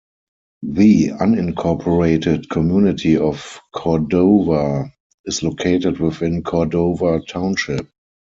[0.63, 4.91] The unincorporated community of Cordova
[5.25, 7.87] is located within Cordova Township.